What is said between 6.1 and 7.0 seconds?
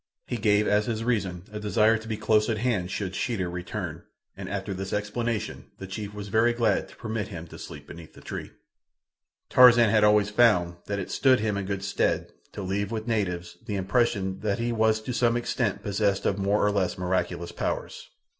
was very glad to